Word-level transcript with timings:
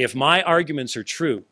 If 0.00 0.14
my 0.14 0.40
arguments 0.44 0.96
are 0.96 1.04
true, 1.04 1.44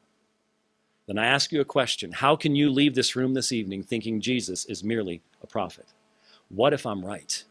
then 1.06 1.18
I 1.18 1.26
ask 1.26 1.52
you 1.52 1.60
a 1.60 1.66
question. 1.66 2.12
How 2.12 2.34
can 2.34 2.56
you 2.56 2.70
leave 2.70 2.94
this 2.94 3.14
room 3.14 3.34
this 3.34 3.52
evening 3.52 3.82
thinking 3.82 4.22
Jesus 4.22 4.64
is 4.64 4.82
merely 4.82 5.20
a 5.42 5.46
prophet? 5.46 5.84
What 6.48 6.72
if 6.72 6.86
I'm 6.86 7.04
right? 7.04 7.44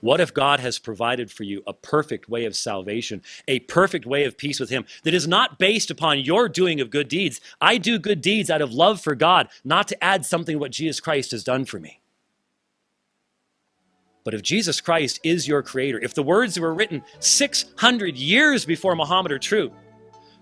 What 0.00 0.20
if 0.20 0.34
God 0.34 0.58
has 0.58 0.80
provided 0.80 1.30
for 1.30 1.44
you 1.44 1.62
a 1.68 1.72
perfect 1.72 2.28
way 2.28 2.46
of 2.46 2.56
salvation, 2.56 3.22
a 3.46 3.60
perfect 3.60 4.06
way 4.06 4.24
of 4.24 4.36
peace 4.36 4.58
with 4.58 4.70
Him 4.70 4.86
that 5.04 5.14
is 5.14 5.28
not 5.28 5.60
based 5.60 5.88
upon 5.88 6.18
your 6.18 6.48
doing 6.48 6.80
of 6.80 6.90
good 6.90 7.06
deeds? 7.06 7.40
I 7.60 7.78
do 7.78 8.00
good 8.00 8.20
deeds 8.20 8.50
out 8.50 8.60
of 8.60 8.72
love 8.72 9.00
for 9.00 9.14
God, 9.14 9.48
not 9.62 9.86
to 9.86 10.02
add 10.02 10.26
something 10.26 10.58
what 10.58 10.72
Jesus 10.72 10.98
Christ 10.98 11.30
has 11.30 11.44
done 11.44 11.64
for 11.64 11.78
me. 11.78 12.00
But 14.24 14.34
if 14.34 14.42
Jesus 14.42 14.80
Christ 14.80 15.20
is 15.22 15.46
your 15.46 15.62
creator, 15.62 16.00
if 16.02 16.14
the 16.14 16.22
words 16.22 16.54
that 16.54 16.62
were 16.62 16.74
written 16.74 17.02
600 17.20 18.16
years 18.16 18.64
before 18.64 18.96
Muhammad 18.96 19.32
are 19.32 19.38
true, 19.38 19.70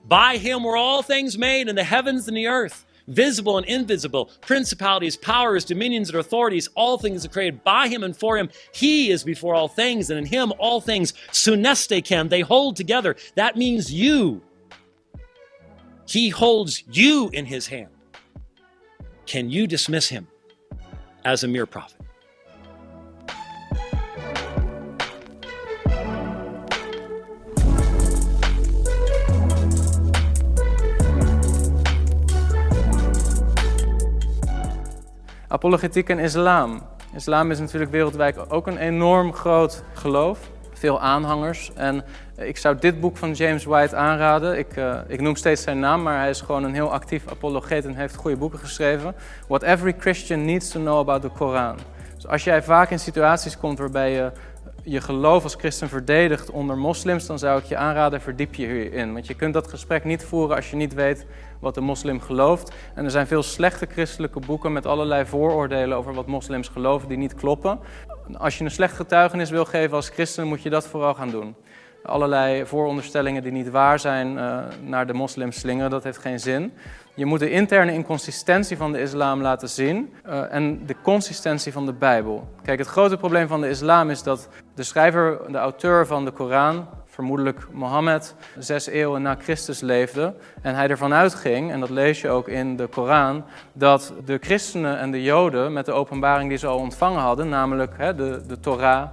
by 0.07 0.37
him 0.37 0.63
were 0.63 0.77
all 0.77 1.03
things 1.03 1.37
made 1.37 1.69
in 1.69 1.75
the 1.75 1.85
heavens 1.85 2.29
and 2.29 2.37
the 2.37 2.47
earth, 2.47 2.87
visible 3.09 3.59
and 3.59 3.67
invisible, 3.67 4.31
principalities, 4.41 5.17
powers, 5.17 5.65
dominions, 5.65 6.09
and 6.09 6.19
authorities, 6.19 6.69
all 6.75 6.97
things 6.97 7.25
are 7.25 7.29
created 7.29 7.63
by 7.65 7.89
him 7.89 8.05
and 8.05 8.17
for 8.17 8.37
him. 8.37 8.49
He 8.73 9.11
is 9.11 9.25
before 9.25 9.55
all 9.55 9.69
things, 9.69 10.11
and 10.11 10.19
in 10.19 10.27
him 10.27 10.53
all 10.59 10.81
things 10.81 11.13
suneste 11.33 12.05
can. 12.05 12.29
They 12.29 12.41
hold 12.41 12.77
together. 12.77 13.17
That 13.35 13.57
means 13.57 13.93
you. 13.93 14.43
He 16.07 16.29
holds 16.29 16.85
you 16.91 17.31
in 17.33 17.47
his 17.47 17.67
hand. 17.67 17.89
Can 19.27 19.51
you 19.51 19.67
dismiss 19.67 20.09
him 20.09 20.29
as 21.25 21.43
a 21.43 21.49
mere 21.49 21.67
prophet? 21.67 22.02
Apologetiek 35.53 36.09
en 36.09 36.19
islam. 36.19 36.83
Islam 37.15 37.51
is 37.51 37.59
natuurlijk 37.59 37.91
wereldwijd 37.91 38.51
ook 38.51 38.67
een 38.67 38.77
enorm 38.77 39.33
groot 39.33 39.83
geloof. 39.93 40.39
Veel 40.73 41.01
aanhangers. 41.01 41.71
En 41.75 42.05
ik 42.37 42.57
zou 42.57 42.77
dit 42.79 43.01
boek 43.01 43.17
van 43.17 43.33
James 43.33 43.65
White 43.65 43.97
aanraden. 43.97 44.59
Ik, 44.59 44.77
uh, 44.77 44.99
ik 45.07 45.21
noem 45.21 45.37
steeds 45.37 45.63
zijn 45.63 45.79
naam, 45.79 46.03
maar 46.03 46.19
hij 46.19 46.31
is 46.31 46.41
gewoon 46.41 46.65
een 46.65 46.75
heel 46.75 46.93
actief 46.93 47.29
apologeet 47.29 47.85
en 47.85 47.95
heeft 47.95 48.15
goede 48.15 48.37
boeken 48.37 48.59
geschreven. 48.59 49.15
What 49.49 49.63
Every 49.63 49.95
Christian 49.99 50.45
Needs 50.45 50.71
to 50.71 50.81
Know 50.81 50.99
About 50.99 51.23
the 51.23 51.29
Koran. 51.29 51.77
Dus 52.15 52.27
als 52.27 52.45
jij 52.45 52.63
vaak 52.63 52.91
in 52.91 52.99
situaties 52.99 53.59
komt 53.59 53.79
waarbij 53.79 54.13
je 54.13 54.33
je 54.85 55.01
geloof 55.01 55.43
als 55.43 55.55
christen 55.55 55.89
verdedigt 55.89 56.51
onder 56.51 56.79
moslims, 56.79 57.27
dan 57.27 57.39
zou 57.39 57.59
ik 57.59 57.65
je 57.65 57.77
aanraden, 57.77 58.21
verdiep 58.21 58.55
je 58.55 58.67
hierin. 58.67 59.13
Want 59.13 59.27
je 59.27 59.35
kunt 59.35 59.55
dat 59.55 59.69
gesprek 59.69 60.05
niet 60.05 60.25
voeren 60.25 60.57
als 60.57 60.71
je 60.71 60.77
niet 60.77 60.95
weet 60.95 61.27
wat 61.61 61.75
de 61.75 61.81
moslim 61.81 62.21
gelooft. 62.21 62.73
En 62.95 63.05
er 63.05 63.11
zijn 63.11 63.27
veel 63.27 63.43
slechte 63.43 63.87
christelijke 63.87 64.41
boeken 64.41 64.73
met 64.73 64.87
allerlei 64.87 65.27
vooroordelen 65.27 65.97
over 65.97 66.15
wat 66.15 66.27
moslims 66.27 66.69
geloven 66.69 67.09
die 67.09 67.17
niet 67.17 67.35
kloppen. 67.35 67.79
Als 68.39 68.59
je 68.59 68.65
een 68.65 68.71
slecht 68.71 68.97
getuigenis 68.97 69.51
wil 69.51 69.65
geven 69.65 69.97
als 69.97 70.09
christen, 70.09 70.47
moet 70.47 70.63
je 70.63 70.71
dat 70.71 70.87
vooral 70.87 71.15
gaan 71.15 71.31
doen. 71.31 71.55
Allerlei 72.03 72.67
vooronderstellingen 72.67 73.43
die 73.43 73.53
niet 73.53 73.71
waar 73.71 73.99
zijn 73.99 74.37
uh, 74.37 74.59
naar 74.81 75.07
de 75.07 75.13
moslims 75.13 75.61
slingeren, 75.61 75.91
dat 75.91 76.05
heeft 76.05 76.19
geen 76.19 76.41
zin. 76.41 76.73
Je 77.15 77.27
moet 77.27 77.39
de 77.39 77.51
interne 77.51 77.93
inconsistentie 77.93 78.77
van 78.77 78.93
de 78.93 79.01
islam 79.01 79.41
laten 79.41 79.69
zien 79.69 80.13
uh, 80.27 80.55
en 80.55 80.87
de 80.87 80.97
consistentie 81.03 81.73
van 81.73 81.87
de 81.87 81.93
Bijbel. 81.93 82.49
Kijk, 82.63 82.79
het 82.79 82.89
grote 82.89 83.17
probleem 83.17 83.49
van 83.49 83.61
de 83.61 83.69
islam 83.69 84.11
is 84.11 84.23
dat 84.23 84.49
de 84.75 84.83
schrijver, 84.83 85.39
de 85.49 85.59
auteur 85.59 86.07
van 86.07 86.25
de 86.25 86.31
Koran, 86.31 86.87
vermoedelijk 87.07 87.67
Mohammed, 87.71 88.35
zes 88.59 88.87
eeuwen 88.87 89.23
na 89.23 89.37
Christus 89.43 89.81
leefde. 89.81 90.35
En 90.63 90.75
hij 90.75 90.89
ervan 90.89 91.13
uitging, 91.15 91.71
en 91.71 91.81
dat 91.81 91.91
lees 91.91 92.21
je 92.21 92.29
ook 92.29 92.49
in 92.49 92.77
de 92.77 92.87
Koran, 92.87 93.45
dat 93.73 94.13
de 94.25 94.39
christenen 94.41 94.99
en 94.99 95.11
de 95.11 95.23
joden 95.23 95.73
met 95.73 95.87
de 95.87 95.93
openbaring 95.93 96.49
die 96.49 96.59
ze 96.59 96.67
al 96.67 96.79
ontvangen 96.79 97.21
hadden, 97.21 97.49
namelijk 97.49 97.95
hè, 97.97 98.15
de, 98.15 98.43
de 98.47 98.61
Torah, 98.61 99.09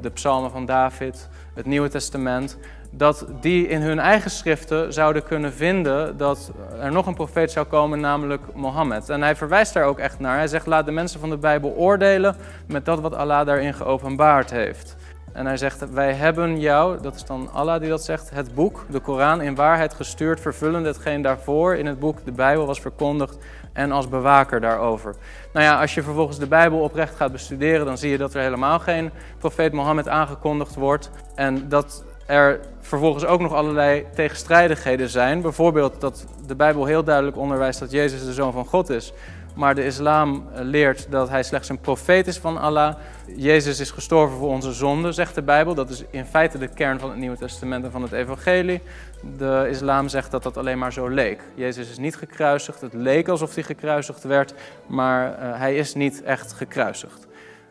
de 0.00 0.10
psalmen 0.10 0.50
van 0.50 0.66
David, 0.66 1.28
het 1.54 1.66
Nieuwe 1.66 1.88
Testament, 1.88 2.58
dat 2.90 3.26
die 3.40 3.68
in 3.68 3.82
hun 3.82 3.98
eigen 3.98 4.30
schriften 4.30 4.92
zouden 4.92 5.22
kunnen 5.22 5.52
vinden 5.52 6.16
dat 6.16 6.52
er 6.80 6.92
nog 6.92 7.06
een 7.06 7.14
profeet 7.14 7.50
zou 7.50 7.66
komen, 7.66 8.00
namelijk 8.00 8.42
Mohammed. 8.54 9.08
En 9.08 9.22
hij 9.22 9.36
verwijst 9.36 9.72
daar 9.72 9.84
ook 9.84 9.98
echt 9.98 10.18
naar. 10.18 10.36
Hij 10.36 10.46
zegt: 10.46 10.66
laat 10.66 10.86
de 10.86 10.92
mensen 10.92 11.20
van 11.20 11.30
de 11.30 11.36
Bijbel 11.36 11.70
oordelen 11.70 12.36
met 12.66 12.84
dat 12.84 13.00
wat 13.00 13.14
Allah 13.14 13.46
daarin 13.46 13.74
geopenbaard 13.74 14.50
heeft. 14.50 14.96
En 15.32 15.46
hij 15.46 15.56
zegt: 15.56 15.90
Wij 15.90 16.12
hebben 16.12 16.60
jou, 16.60 17.00
dat 17.02 17.14
is 17.14 17.24
dan 17.24 17.52
Allah 17.52 17.80
die 17.80 17.88
dat 17.88 18.04
zegt, 18.04 18.30
het 18.30 18.54
boek, 18.54 18.86
de 18.90 19.00
Koran, 19.00 19.40
in 19.40 19.54
waarheid 19.54 19.94
gestuurd, 19.94 20.40
vervullend 20.40 20.86
hetgeen 20.86 21.22
daarvoor 21.22 21.76
in 21.76 21.86
het 21.86 21.98
boek, 21.98 22.24
de 22.24 22.32
Bijbel, 22.32 22.66
was 22.66 22.80
verkondigd 22.80 23.38
en 23.72 23.92
als 23.92 24.08
bewaker 24.08 24.60
daarover. 24.60 25.14
Nou 25.52 25.64
ja, 25.64 25.80
als 25.80 25.94
je 25.94 26.02
vervolgens 26.02 26.38
de 26.38 26.46
Bijbel 26.46 26.78
oprecht 26.78 27.16
gaat 27.16 27.32
bestuderen, 27.32 27.86
dan 27.86 27.98
zie 27.98 28.10
je 28.10 28.18
dat 28.18 28.34
er 28.34 28.42
helemaal 28.42 28.78
geen 28.78 29.10
profeet 29.38 29.72
Mohammed 29.72 30.08
aangekondigd 30.08 30.74
wordt. 30.74 31.10
En 31.34 31.68
dat 31.68 32.04
er 32.26 32.60
vervolgens 32.80 33.24
ook 33.24 33.40
nog 33.40 33.52
allerlei 33.52 34.06
tegenstrijdigheden 34.14 35.08
zijn. 35.08 35.40
Bijvoorbeeld 35.40 36.00
dat 36.00 36.26
de 36.46 36.54
Bijbel 36.54 36.84
heel 36.84 37.04
duidelijk 37.04 37.36
onderwijst 37.36 37.80
dat 37.80 37.90
Jezus 37.90 38.24
de 38.24 38.32
Zoon 38.32 38.52
van 38.52 38.64
God 38.64 38.90
is. 38.90 39.12
Maar 39.54 39.74
de 39.74 39.84
islam 39.84 40.48
leert 40.54 41.10
dat 41.10 41.28
hij 41.28 41.42
slechts 41.42 41.68
een 41.68 41.80
profeet 41.80 42.26
is 42.26 42.38
van 42.38 42.58
Allah. 42.58 42.94
Jezus 43.36 43.80
is 43.80 43.90
gestorven 43.90 44.38
voor 44.38 44.48
onze 44.48 44.72
zonden, 44.72 45.14
zegt 45.14 45.34
de 45.34 45.42
Bijbel. 45.42 45.74
Dat 45.74 45.90
is 45.90 46.04
in 46.10 46.24
feite 46.24 46.58
de 46.58 46.68
kern 46.68 46.98
van 46.98 47.10
het 47.10 47.18
Nieuwe 47.18 47.36
Testament 47.36 47.84
en 47.84 47.90
van 47.90 48.02
het 48.02 48.12
Evangelie. 48.12 48.80
De 49.38 49.66
islam 49.70 50.08
zegt 50.08 50.30
dat 50.30 50.42
dat 50.42 50.56
alleen 50.56 50.78
maar 50.78 50.92
zo 50.92 51.08
leek. 51.08 51.40
Jezus 51.54 51.90
is 51.90 51.98
niet 51.98 52.16
gekruisigd. 52.16 52.80
Het 52.80 52.92
leek 52.92 53.28
alsof 53.28 53.54
hij 53.54 53.62
gekruisigd 53.62 54.22
werd, 54.22 54.54
maar 54.86 55.30
uh, 55.30 55.58
hij 55.58 55.76
is 55.76 55.94
niet 55.94 56.22
echt 56.22 56.52
gekruisigd. 56.52 57.26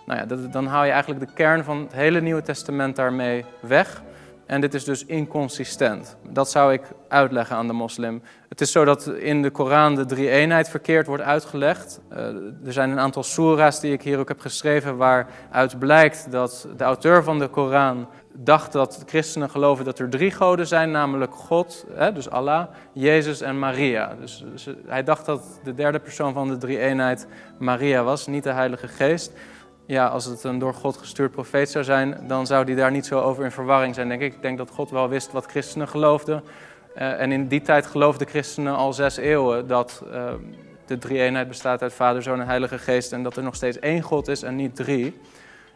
Nou 0.05 0.19
ja, 0.19 0.47
dan 0.51 0.65
haal 0.65 0.83
je 0.83 0.91
eigenlijk 0.91 1.27
de 1.27 1.33
kern 1.33 1.63
van 1.63 1.77
het 1.79 1.93
hele 1.93 2.21
Nieuwe 2.21 2.41
Testament 2.41 2.95
daarmee 2.95 3.45
weg. 3.59 4.01
En 4.49 4.61
dit 4.61 4.73
is 4.73 4.83
dus 4.83 5.05
inconsistent. 5.05 6.17
Dat 6.29 6.49
zou 6.49 6.73
ik 6.73 6.81
uitleggen 7.07 7.55
aan 7.55 7.67
de 7.67 7.73
moslim. 7.73 8.21
Het 8.47 8.61
is 8.61 8.71
zo 8.71 8.85
dat 8.85 9.07
in 9.07 9.41
de 9.41 9.49
Koran 9.49 9.95
de 9.95 10.05
drie-eenheid 10.05 10.69
verkeerd 10.69 11.07
wordt 11.07 11.23
uitgelegd. 11.23 11.99
Uh, 12.11 12.17
er 12.65 12.73
zijn 12.73 12.89
een 12.89 12.99
aantal 12.99 13.23
soera's 13.23 13.79
die 13.79 13.91
ik 13.91 14.01
hier 14.01 14.19
ook 14.19 14.27
heb 14.27 14.39
geschreven 14.39 14.97
waaruit 14.97 15.79
blijkt 15.79 16.31
dat 16.31 16.67
de 16.77 16.83
auteur 16.83 17.23
van 17.23 17.39
de 17.39 17.47
Koran 17.47 18.07
dacht 18.33 18.71
dat 18.71 19.03
christenen 19.05 19.49
geloven 19.49 19.85
dat 19.85 19.99
er 19.99 20.09
drie 20.09 20.31
goden 20.31 20.67
zijn, 20.67 20.91
namelijk 20.91 21.33
God, 21.35 21.85
dus 22.13 22.29
Allah, 22.29 22.65
Jezus 22.93 23.41
en 23.41 23.59
Maria. 23.59 24.15
Dus 24.19 24.45
hij 24.87 25.03
dacht 25.03 25.25
dat 25.25 25.59
de 25.63 25.73
derde 25.73 25.99
persoon 25.99 26.33
van 26.33 26.47
de 26.47 26.57
drie-eenheid 26.57 27.27
Maria 27.57 28.03
was, 28.03 28.27
niet 28.27 28.43
de 28.43 28.51
Heilige 28.51 28.87
Geest 28.87 29.31
ja, 29.89 30.07
als 30.07 30.25
het 30.25 30.43
een 30.43 30.59
door 30.59 30.73
God 30.73 30.97
gestuurd 30.97 31.31
profeet 31.31 31.69
zou 31.69 31.83
zijn, 31.83 32.17
dan 32.27 32.47
zou 32.47 32.65
die 32.65 32.75
daar 32.75 32.91
niet 32.91 33.05
zo 33.05 33.19
over 33.19 33.43
in 33.43 33.51
verwarring 33.51 33.95
zijn, 33.95 34.07
denk 34.07 34.21
ik. 34.21 34.33
Ik 34.33 34.41
denk 34.41 34.57
dat 34.57 34.69
God 34.69 34.89
wel 34.89 35.09
wist 35.09 35.31
wat 35.31 35.45
christenen 35.45 35.87
geloofden. 35.87 36.43
Uh, 36.97 37.21
en 37.21 37.31
in 37.31 37.47
die 37.47 37.61
tijd 37.61 37.85
geloofden 37.85 38.27
christenen 38.27 38.75
al 38.75 38.93
zes 38.93 39.17
eeuwen 39.17 39.67
dat 39.67 40.03
uh, 40.11 40.31
de 40.85 40.97
drie-eenheid 40.97 41.47
bestaat 41.47 41.81
uit 41.81 41.93
Vader, 41.93 42.23
Zoon 42.23 42.39
en 42.39 42.47
Heilige 42.47 42.77
Geest 42.77 43.11
en 43.11 43.23
dat 43.23 43.37
er 43.37 43.43
nog 43.43 43.55
steeds 43.55 43.79
één 43.79 44.01
God 44.01 44.27
is 44.27 44.43
en 44.43 44.55
niet 44.55 44.75
drie. 44.75 45.19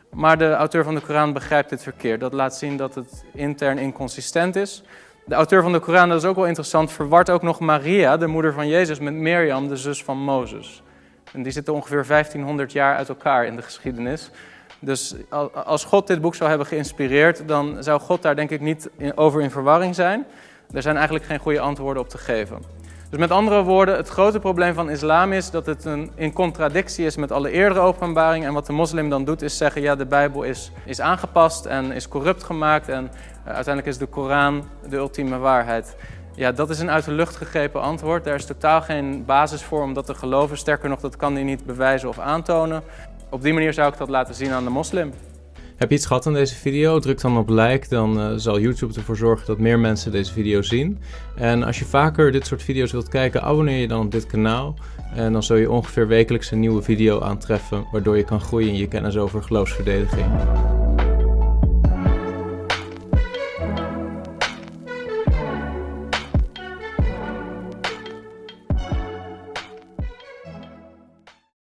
Maar 0.09 0.37
de 0.37 0.51
auteur 0.51 0.83
van 0.83 0.95
de 0.95 1.01
Koran 1.01 1.33
begrijpt 1.33 1.69
dit 1.69 1.83
verkeerd. 1.83 2.19
Dat 2.19 2.33
laat 2.33 2.55
zien 2.55 2.77
dat 2.77 2.95
het 2.95 3.25
intern 3.31 3.77
inconsistent 3.77 4.55
is. 4.55 4.83
De 5.25 5.35
auteur 5.35 5.61
van 5.61 5.71
de 5.71 5.79
Koran, 5.79 6.09
dat 6.09 6.21
is 6.23 6.27
ook 6.27 6.35
wel 6.35 6.47
interessant, 6.47 6.91
verwart 6.91 7.29
ook 7.29 7.41
nog 7.41 7.59
Maria, 7.59 8.17
de 8.17 8.27
moeder 8.27 8.53
van 8.53 8.67
Jezus, 8.67 8.99
met 8.99 9.13
Mirjam, 9.13 9.67
de 9.67 9.77
zus 9.77 10.03
van 10.03 10.17
Mozes. 10.17 10.83
En 11.33 11.43
die 11.43 11.51
zitten 11.51 11.73
ongeveer 11.73 12.05
1500 12.07 12.71
jaar 12.71 12.95
uit 12.95 13.09
elkaar 13.09 13.45
in 13.45 13.55
de 13.55 13.61
geschiedenis. 13.61 14.29
Dus 14.79 15.15
als 15.53 15.85
God 15.85 16.07
dit 16.07 16.21
boek 16.21 16.35
zou 16.35 16.49
hebben 16.49 16.67
geïnspireerd, 16.67 17.47
dan 17.47 17.83
zou 17.83 17.99
God 17.99 18.21
daar 18.21 18.35
denk 18.35 18.49
ik 18.49 18.61
niet 18.61 18.89
over 19.15 19.41
in 19.41 19.51
verwarring 19.51 19.95
zijn. 19.95 20.25
Er 20.71 20.81
zijn 20.81 20.95
eigenlijk 20.95 21.25
geen 21.25 21.39
goede 21.39 21.59
antwoorden 21.59 22.03
op 22.03 22.09
te 22.09 22.17
geven. 22.17 22.81
Dus 23.13 23.21
met 23.21 23.31
andere 23.31 23.63
woorden, 23.63 23.95
het 23.95 24.09
grote 24.09 24.39
probleem 24.39 24.73
van 24.73 24.89
islam 24.89 25.33
is 25.33 25.51
dat 25.51 25.65
het 25.65 25.85
een, 25.85 26.11
in 26.15 26.33
contradictie 26.33 27.05
is 27.05 27.15
met 27.15 27.31
alle 27.31 27.51
eerdere 27.51 27.79
openbaringen. 27.79 28.47
En 28.47 28.53
wat 28.53 28.65
de 28.65 28.73
moslim 28.73 29.09
dan 29.09 29.25
doet 29.25 29.41
is 29.41 29.57
zeggen, 29.57 29.81
ja 29.81 29.95
de 29.95 30.05
Bijbel 30.05 30.43
is, 30.43 30.71
is 30.85 31.01
aangepast 31.01 31.65
en 31.65 31.91
is 31.91 32.07
corrupt 32.07 32.43
gemaakt 32.43 32.89
en 32.89 33.03
uh, 33.03 33.53
uiteindelijk 33.53 33.87
is 33.87 33.97
de 33.97 34.05
Koran 34.05 34.63
de 34.89 34.95
ultieme 34.95 35.37
waarheid. 35.37 35.95
Ja, 36.35 36.51
dat 36.51 36.69
is 36.69 36.79
een 36.79 36.89
uit 36.89 37.05
de 37.05 37.11
lucht 37.11 37.35
gegrepen 37.35 37.81
antwoord. 37.81 38.23
Daar 38.23 38.35
is 38.35 38.45
totaal 38.45 38.81
geen 38.81 39.25
basis 39.25 39.63
voor 39.63 39.83
om 39.83 39.93
dat 39.93 40.05
te 40.05 40.15
geloven. 40.15 40.57
Sterker 40.57 40.89
nog, 40.89 40.99
dat 40.99 41.15
kan 41.15 41.33
hij 41.33 41.43
niet 41.43 41.65
bewijzen 41.65 42.09
of 42.09 42.19
aantonen. 42.19 42.83
Op 43.29 43.41
die 43.41 43.53
manier 43.53 43.73
zou 43.73 43.91
ik 43.91 43.97
dat 43.97 44.09
laten 44.09 44.35
zien 44.35 44.51
aan 44.51 44.63
de 44.63 44.69
moslim. 44.69 45.13
Heb 45.75 45.89
je 45.89 45.95
iets 45.95 46.05
gehad 46.05 46.27
aan 46.27 46.33
deze 46.33 46.55
video? 46.55 46.99
Druk 46.99 47.21
dan 47.21 47.37
op 47.37 47.49
like, 47.49 47.87
dan 47.89 48.19
uh, 48.19 48.33
zal 48.35 48.59
YouTube 48.59 48.93
ervoor 48.93 49.17
zorgen 49.17 49.47
dat 49.47 49.57
meer 49.57 49.79
mensen 49.79 50.11
deze 50.11 50.31
video 50.31 50.61
zien. 50.61 50.99
En 51.35 51.63
als 51.63 51.79
je 51.79 51.85
vaker 51.85 52.31
dit 52.31 52.47
soort 52.47 52.63
video's 52.63 52.91
wilt 52.91 53.09
kijken, 53.09 53.41
abonneer 53.41 53.79
je 53.79 53.87
dan 53.87 54.05
op 54.05 54.11
dit 54.11 54.25
kanaal. 54.25 54.75
En 55.15 55.33
dan 55.33 55.43
zul 55.43 55.55
je 55.55 55.71
ongeveer 55.71 56.07
wekelijks 56.07 56.51
een 56.51 56.59
nieuwe 56.59 56.81
video 56.81 57.21
aantreffen, 57.21 57.85
waardoor 57.91 58.17
je 58.17 58.23
kan 58.23 58.41
groeien 58.41 58.69
in 58.69 58.77
je 58.77 58.87
kennis 58.87 59.17
over 59.17 59.43
geloofsverdediging. 59.43 60.25